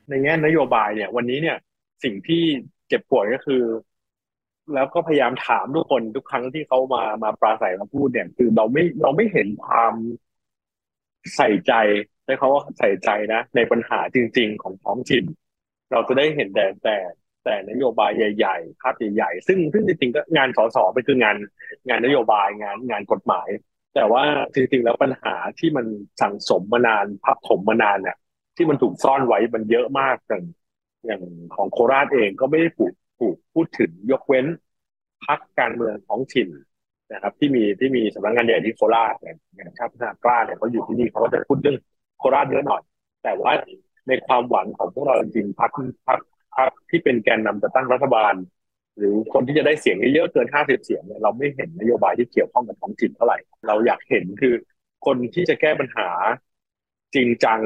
[0.10, 1.58] ในแง่นโยบายเนี่ย วันนี้เนี่ย
[2.04, 2.44] สิ่งที่
[2.88, 3.64] เจ็บปวดก็คือ
[4.74, 9.94] แล้วก็พยายามถามทุกคนทุกครั้งที่เขามามาปราศัยมาพูดเนี่ย คือเราไม่เราไม่เห็นความ
[11.36, 11.74] ใส่ใจ
[12.24, 15.24] ใช้คำว่าใส่ใจนะในปัญหาจริง ๆ ของท้องถิ่น
[15.92, 16.98] เราจะได้เห็นแต่แต่
[17.44, 21.38] แต่นโยบายใหญ่ๆภาพใหญ่ๆซึ่งซึ่งจริงๆก็งานสสไปคืองาน
[21.90, 23.48] งานนโยบายงานงานกฎหมาย
[23.96, 25.86] แต่ว่าจริงๆแล้วปัญหาที่มัน
[26.22, 28.18] สั่งสมมานานพับถมมานานเนี่ย
[28.56, 30.44] ที่มันถูกซ่อนไว้มันเยอะมากอย่าง
[31.06, 31.22] อย่าง
[31.56, 34.46] ของโคราชเองก็ไม่ได้ถูกถูกพูดถึงยกเว้น
[35.26, 36.50] พักการเมืองท้องถิ่น
[37.14, 41.78] นะครับ ที่มีที่มีสำนักงานใหญ่ที่โคราชอย่างอย่างชาติพัฒนากล้าเนี่ยเขาอยู่ที่นี่เขาก็จะพูดเรื่อง
[42.18, 42.82] โคราชเยอะหน่อย
[43.24, 43.54] แต่ว่า
[44.08, 45.72] ในความหวังของพวกเราจริงๆพัก
[46.08, 46.20] พัก
[46.56, 48.34] พักที่เป็นแกนนำจะตั้งรัฐบาล
[48.98, 53.38] หรือคนที่จะได้เสียงเยอะเกินห้าสิบเสียงเนี่ยเราไม่เห็นนโยบายที่เกี่ยวข้องกับท้องถิ่นเท่าไหร่
[53.68, 54.54] เราอยากเห็นคือ
[55.06, 56.10] คนที่จะแก้ปัญหา
[57.16, 57.60] จริงจัง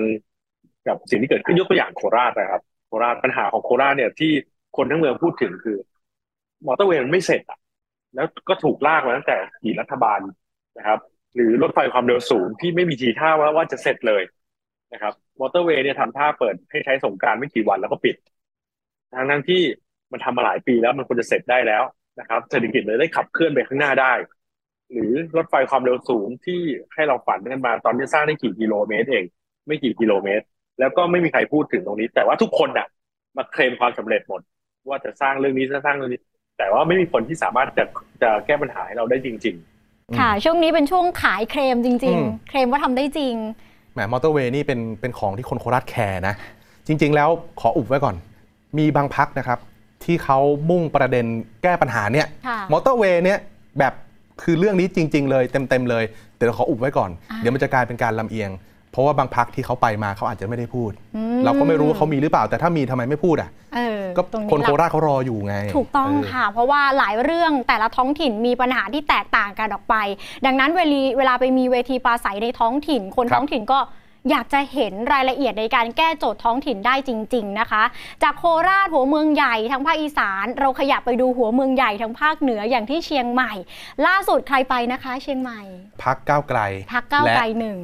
[0.88, 4.32] กับสิ่งที่เกิดขึ้นยกตัวอย่างโคราชนะครับ โคราชปัญหาของโคราชเนี่ยที่
[4.78, 5.78] คนทั้งเมืองพูดถึงคือ
[6.68, 7.60] มอเตอร์เวย์มันไม่เสร็จอะ
[8.16, 10.20] แล้วก็ถูกลากมาตั้งแต่กี่รัฐบาล
[10.78, 11.00] นะครับ
[11.36, 14.24] หรือรถไฟความเร็วสูงที่ไม่มีทีท่าว่าว่าจะเสร็จเลย
[14.94, 18.16] นะครับมอเตอร์เวย์เนี่ยทำท่าเปิดให้ใช้สงการไม่กี่วันแล้วก็ปิด
[19.14, 19.62] ทั้งทั้งที่
[20.12, 21.84] มันทำมาหลายปีแล้วมันควรจะเสร็จได้แล้ว
[22.20, 24.14] นะครับเศรษฐกิจเลยได้ขับเคลื่อนไปข้างหน้าได้
[24.92, 26.60] หรือรถไฟความเร็วสูงที่
[26.94, 29.26] ให้เราฝันกันมาตอนนี้สร้างได้กี่กิโลเมตรเอง
[29.68, 30.46] ไม่กี่กิโลเมตร
[30.80, 32.88] แล้วก็ไม่มีใครพูดถึงตรงนี้ แต่ว่าทุกคนน่ะ
[33.38, 34.42] มาเคลมความสำเร็จหมด
[34.88, 36.22] ว่าจะสร้างเรื่องนี้จะสร้างเรื่องนี้
[36.58, 37.86] แต่ว่าไม่มีคนที่สามารถจะ
[38.22, 43.36] จะแก้ปัญหาให้เราได้จริง ๆ ค่ะ ช่วงนี้เป็นช่วงขายเคลมจริงอืมๆเคลมว่าทำได้จริง
[43.94, 46.36] แหมมอเตอร์เวย์นี่เป็นเป็นของที่คนโคราชแคร์นะ
[46.88, 47.30] จริง ๆ แล้ว
[47.62, 48.16] ขออุบไว้ก่อน
[48.78, 49.60] มีบางพักนะครับ
[50.04, 51.26] ที่เขามุ่งประเด็น
[51.64, 53.40] แก้ปัญหาเนี่ยค่ะมอเตอร์เวย์เนี่ย
[53.80, 53.94] แบบ
[54.44, 56.04] คือเรื่องนี้จริง ๆ เลยเต็ม ๆ เลย
[56.36, 58.52] แต่เราขออุบไว้ก่อนอ่าเดี๋ยวมันจะกลายเป็นการลำเอียง
[58.92, 69.96] เพราะว่าบางพักที่เขาไปมาเขาอาจจะไม่ได้พูดอืเราก็ไม่รู้ว่าเขามีหรือเปล่า แต่ถ้ามีทำไมไม่พูดอะเออก็ตรงนี้คนโคละราชเขารออยู่ไง ถูกต้องเค่ะ เพราะว่าหลายเรื่องแต่ละท้องถิ่นมีปัญหาที่แตกต่างกันออกไป
[70.46, 73.80] ดังนั้นเวลีเวลาไปมีเวทีปราศัยในท้องถิ่น คนครับท้องถิ่นก็
[74.30, 77.84] อยากจะเห็นรายละเอียดในการแก้โจทย์ท้องถิ่นได้จริง ๆนะคะ
[78.24, 83.54] จากโคราชหัวเมืองใหญ่ทางภาคอีสาน เราขยับไปดูหัวเมืองใหญ่ทางภาคเหนืออย่างที่เชียงใหม่
[84.06, 85.62] ล่าสุดใครไปนะคะ เชียงใหม่
[86.04, 86.60] พักก้าวไกล
[86.94, 87.80] พักก้าวไกลและหนึ่ง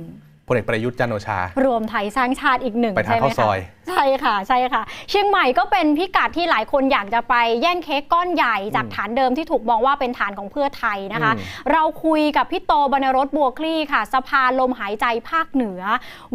[0.47, 15.81] พลเอกประยุทธ์จันทร์โอชา รวมไทยสร้างชาติอีกหนึ่งไปทานใช่ไหมข้าวซคะอย ใช่ค่ะใช่ค่ะ เชียงใหม่ก็เป็นพิกัดที่หลายคนอยากจะไปแย่งเค้กก้อนใหญ่จากอืมฐานเดิมที่ถูกมองว่าเป็นฐานของเพื่อไทยนะคะอืมเราคุยกับพี่โตบรรณรสบัวคลี่ค่ะ สภาลมหายใจภาคเหนือ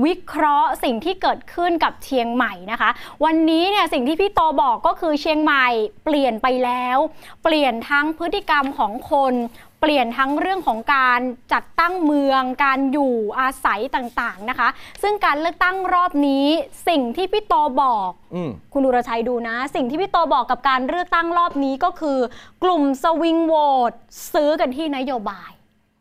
[0.05, 2.91] วิเคราะห์สิ่งที่เกิดขึ้นกับเชียงใหม่นะคะ
[3.25, 5.67] วันนี้เนี่ยสิ่งที่พี่โตบอกก็คือเชียงใหม่
[6.05, 6.99] เปลี่ยนไปแล้ว
[7.45, 9.35] เปลี่ยนทั้งพฤติกรรมของคน
[9.81, 11.21] เปลี่ยนทั้งเรื่องของการ
[11.53, 14.69] จัดตั้งเมือง การอยู่อาศัยต่างๆนะคะ
[15.03, 16.47] ซึ่งการเลือกตั้งรอบนี้
[16.89, 22.19] สิ่งที่พี่โตบอกอืมคุณอุรชัยดูนะ สิ่งที่พี่โตบอกกับการเลือกตั้งรอบนี้ก็คือ
[22.63, 23.55] กลุ่มสวิงโหว
[23.91, 23.93] ต
[24.33, 25.51] ซื้อกันที่นโยบาย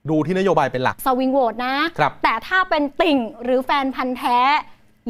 [0.10, 4.40] ดูที่นโยบายเป็นหลักสวิงโหวตนะครับ แต่ถ้าเป็นติ่งหรือแฟนพันธ์แท้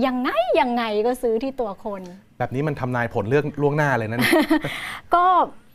[0.05, 2.01] ยังไงยังไงก็ซื้อที่ตัวคน
[2.39, 4.33] แบบนี้มันทำนายผลเลือกล่วงหน้าเลยนะเนี่ย
[5.15, 5.25] ก็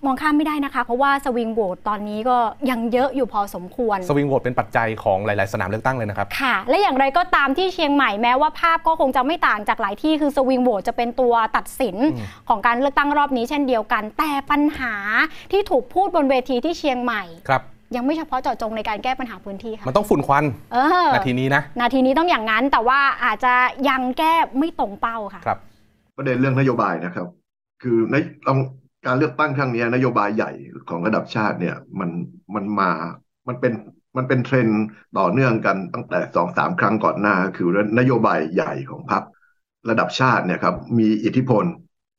[0.07, 2.37] มองข้ามไม่ได้นะคะ เพราะว่าสวิงโหวตตอนนี้ก็
[2.71, 14.95] ยังเยอะอยู่พอสมควร สวิงโหวตเป็นปัจจัยของหลาย ๆ สนามเลือกตั้งเลยนะครับ ค่ะ และอย่างไรก็ตามที่เชียงใหม่แม้ว่าภาพก็คงจะไม่ต่างจากหลายที่คือสวิงโหวตจะเป็นตัวตัดสินอืมของการเลือกตั้งรอบนี้เช่นเดียวกัน แต่ปัญหา
[15.53, 17.63] ที่ถูกพูดบนเวทีที่เชียงใหม่ครับ
[17.97, 23.53] ยังไม่เฉพาะเจาะจงในการแก้ปัญหาพื้นที่ค่ะ มันต้องฝุ่นควันเออนาทีนี้นะ นาทีนี้ต้องอย่างนั้นแต่ว่าอาจจะ
[23.89, 25.59] ยังแก้ไม่ตรงเป้าค่ะ ครับ
[26.17, 27.27] ประเด็นเรื่องนโยบายนะครับ
[27.83, 28.17] คือใน
[28.49, 28.59] ต้อง
[29.07, 30.51] การเลือกตั้งครั้งนี้นโยบายใหญ่
[30.89, 32.11] ของระดับชาติเนี่ยมัน
[32.55, 32.91] มันมา
[33.49, 33.73] มันเป็น
[34.17, 34.83] มันเป็นเทรนด์
[35.19, 39.23] ต่อเนื่องกันตั้งแต่สองสามครั้งก่อนหน้า คือนโยบายใหญ่ของพรรค
[39.91, 41.65] ระดับชาติเนี่ยครับมีอิทธิพล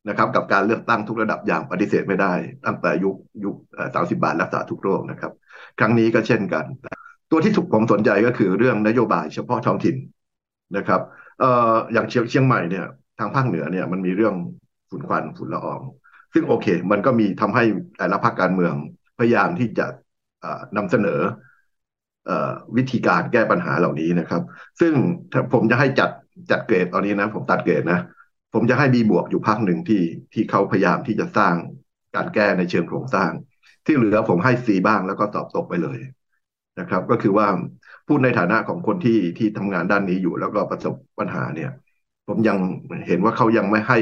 [0.08, 2.32] นะครับกับการเลือกตั้งทุกระดับอย่างปฏิเสธไม่ได้
[2.66, 3.54] ตั้งแต่ยุคยุค
[3.94, 5.32] สามสิบาทรักษาทุกโรคนะครับ
[5.78, 6.64] ครั้งนี้ก็เช่นกัน
[7.30, 9.96] ตัวที่ถูกผมสนใจก็คือเรื่องนโยบายเฉพาะท้องถิ่น
[10.76, 11.00] นะครับ
[11.40, 12.86] เอ่ออย่างเชียงเชียงใหม่เนี่ย
[13.18, 14.34] ทางภาคเหนือเนี่ยมันมีเรื่อง
[14.90, 15.80] ฝุ่นควันฝุ่นละออง
[16.34, 17.64] ซึ่งโอเค มันก็มีทำให้
[17.98, 18.74] แต่ละพรรคการเมือง
[19.18, 19.86] พยายามที่จะ
[20.40, 21.20] เอ่อนำเสนอ
[22.76, 24.42] วิธีการแก้ปัญหาเหล่านี้นะครับ
[24.80, 24.92] ซึ่ง
[25.52, 26.10] ผมจะให้จัด
[26.50, 28.00] จัดเกรดตอนนี้นะผมตัดเกรดนะ
[28.54, 31.54] ผมจะให้บีบวกอยู่พักหนึ่งที่ที่เขาพยายามที่จะสร้าง
[32.14, 33.30] การแก้ในเชิงโครงสร้าง
[33.86, 35.98] ที่เหลือผมให้ซีบ้างแล้วก็ตอบตกไปเลย
[36.80, 37.48] นะครับ ก็คือว่า
[38.06, 41.70] พูดในฐานะของคนที่ที่ทำงานด้านนี้อยู่แล้วก็ประสบปัญหาเนี่ย
[42.28, 42.58] ผมยัง
[43.06, 43.98] เห็นว่าเขายังไม่ให้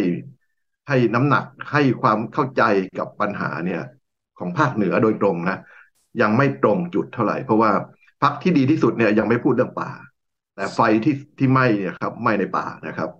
[0.88, 2.62] ให้น้ำหนักให้ความเข้าใจ
[2.98, 3.82] กับปัญหาเนี่ย
[4.38, 5.58] ของภาคเหนือโดยตรงนะ
[6.22, 7.70] ยังไม่ตรงจุดเท่าไหร่ เพราะว่า
[8.22, 9.90] พักที่ดีที่สุดเนี่ยยังไม่พูดเรื่องป่า
[10.54, 13.10] แต่ไฟที่ที่ไหม้เนี่ยครับไหม้ในป่านะครับ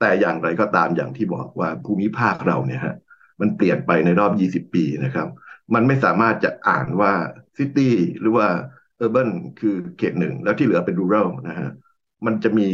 [0.00, 2.94] แต่อย่างไรก็ตามอย่างที่บอกว่าภูมิภาคเราเนี่ยฮะ
[3.40, 4.32] มันเปลี่ยนไปในรอบ
[4.66, 5.28] 20 ปีนะครับ
[5.74, 7.12] มันไม่สามารถจะอ่านว่า
[7.58, 8.48] ซิตี้หรือว่า
[8.96, 9.22] เออร์เบิ
[9.60, 11.70] คือเขตหนึ่ง แล้วที่เหลือเป็นรูรัลนะฮะ
[12.26, 12.68] มันจะมี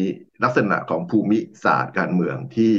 [0.45, 2.75] ลักษณะของภูมิศาสตร์การเมืองที่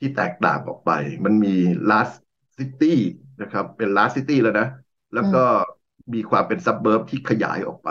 [0.00, 0.90] ที่แตกต่างออกไป
[1.24, 1.54] มันมี
[1.90, 2.14] last
[2.56, 2.94] city
[3.42, 4.68] นะครับ เป็น last city แล้วนะ
[5.14, 5.44] แล้วก็
[6.14, 7.90] มีความเป็น suburb ที่ขยายออกไป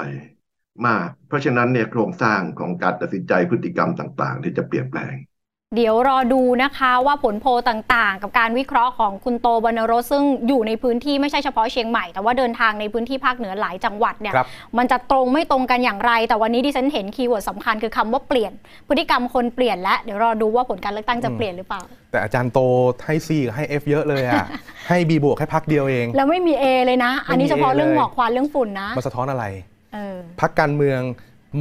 [0.87, 5.13] มาก เพราะฉะนั้นเนี่ยโครงสร้างของการตัดสินใจพฤติกรรมต่าง ๆ ที่จะเปลี่ยนแปลง
[5.75, 18.51] เดี๋ยวรอดูนะคะว่าผลโพลต่างๆ กับการวิเคราะห์ของคุณโตบรรณรสซึ่งอยู่ในพื้นที่ไม่ใช่เฉพาะเชียงใหม่ แต่ว่าเดินทางในพื้นที่ภาคเหนือหลายจังหวัดเนี่ยครับมันจะตรงไม่ตรงกันอย่างไร แต่วันนี้ดิฉันเห็น keyword สำคัญคือคำว่าเปลี่ยน
[18.87, 22.59] พฤติกรรมคนเปลี่ยนและเดี๋ยวรอดูว่าผลการเลือกตั้งจะเปลี่ยนหรือเปล่า แต่อาจารย์โต
[23.05, 24.45] ให้ C กับให้ F เยอะเลยอะ
[24.89, 29.45] ให้ B บวกแค่พักเดียวเอง แล้วไม่มี A เลยนะ อันนี้ไม่มีเฉพาะ A เรื่องเลยหมอกควันเรื่องฝุ่นนะมันสะท้อนอะไร
[29.93, 30.99] เออพักการเมือง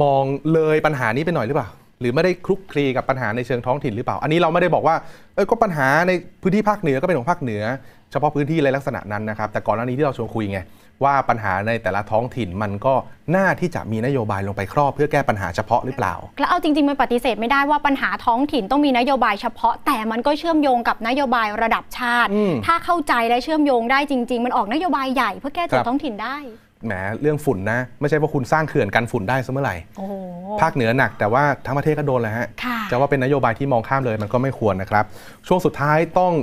[0.01, 1.69] มองเลยปัญหานี้ไปหน่อยหรือเปล่า
[2.01, 4.95] หรือไม่ได้คลุกคลีกับปัญหาในเชิงท้องถิ่นหรือเปล่า อันนี้เราไม่ได้บอกว่า
[5.35, 7.63] เออก็ปัญหาในพื้นที่ภาคเหนือก็เป็นของภาคเหนือ
[8.11, 10.59] เฉพาะพื้นที่อะไรลักษณะนั้นนะครับ แต่ก่อนหน้านี้ที่เราชวนคุยไง
[11.03, 12.93] ว่าปัญหาในแต่ละท้องถิ่นมันก็
[13.35, 26.37] น่าที่จะมีนโยบายลงไปครอบ เพื่อแก้ปัญหาเฉพาะหรือเปล่า แล้วเอาจริงๆมันปฏิเสธไม่ได้ว่าปัญหาท้องถิ่นต้องมีนโยบายเฉพาะ แต่มันก็เชื่อมโยงกับนโยบายระดับชาติอืมถ้าเข้าใจและเชื่อมโยงได้จริง ๆ มันออกนโยบายใหญ่เพื่อแก้โจทครับย์ท้องถิ่นได้
[26.85, 30.13] แหมเรื่องฝุ่นนะ ไม่ใช่ว่าคุณสร้างเขื่อนกันฝุ่นได้เสมอไหร่โอ้โห
[30.61, 35.05] ภาคเหนือหนักแต่ว่าทั้งประเทศก็โดนแหล้วฮะค่ะจะว่าเป็นนโยบายที่มองข้ามเลยมันก็ไม่ควรนะครับ
[35.47, 36.33] ช่วงสุดท้ายต้อง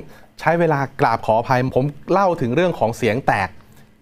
[0.41, 3.51] ใช้เวลากราบขออภัยผมเล่าถึงเรื่องของเสียงแตก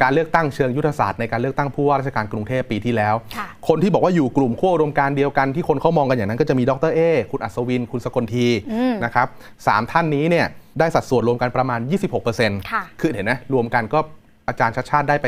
[0.02, 9.26] การเลือกตั้งเชิงยุทธศาสตร์ในการเลือกตั้งผู้ว่าราชการกรุงเทพปีที่แล้วค่ะคนที่บอกว่าอยู่กลุ่มขั้วอุดมการณ์เดียวกันที่คนเขามองกันอย่างนั้นก็จะมีดรเอคุณอัศวิน คุณสกลทีอืมนะครับ
[9.66, 10.46] สามท่านนี้เนี่ย
[10.78, 11.80] ได้สัดส่วนรวมกันประมาณ
[12.24, 13.98] 26%ค่ะคือเห็นนะรวมกันก็
[14.48, 15.26] อาจารย์ชัดชาติได้ไป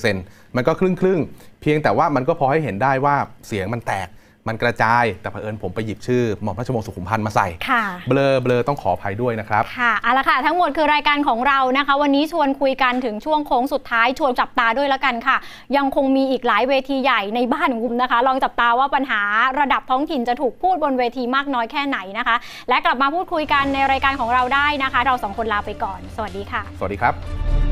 [0.00, 4.08] 51%มันก็ครึ่งครึ่งๆเพียงแต่ว่ามันก็พอให้เห็นได้ว่าเสียงมันแตก
[4.48, 15.36] มันกระจาย แต่เผอิญผมไปหยิบชื่อหม่อมราชวงศ์สุขุมพันธ์มาใส่ค่ะเบลอเบลอต้องขออภัยด้วยนะครับ ค่ะเอาละค่ะ ทั้งหมดคือรายการของเรานะคะ วันนี้ชวนคุยกันถึงช่วงโค้งสุดท้าย ชวนจับตาด้วยแล้วกันค่ะ
[15.76, 19.20] ยังคงมีอีกหลายเวทีใหญ่ในบ้านของคุณนะคะ ลองจับตาว่าปัญหา
[19.60, 22.36] ระดับท้องถิ่นจะถูกพูดบนเวทีมากน้อยแค่ไหนนะคะ
[22.68, 27.69] และกลับมาพูดคุยกันในรายการของเราได้นะคะ เราสองคนลาไปก่อน สวัสดีค่ะ สวัสดีครับ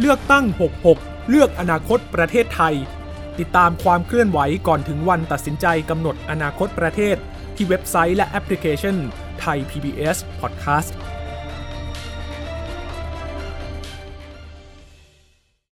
[0.00, 0.44] เลือกตั้ง
[0.88, 2.74] 66 เลือกอนาคตประเทศไทย
[3.38, 7.16] ติดตามความเคลื่อนไหวก่อนถึงวันตัดสินใจกำหนดอนาคตประเทศ
[7.56, 8.96] ที่เว็บไซต์และแอปพลิเคชัน
[9.40, 10.90] ไทย PBS Podcast